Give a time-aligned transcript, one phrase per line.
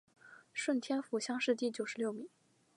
[0.51, 2.27] 顺天府乡试第九十六名。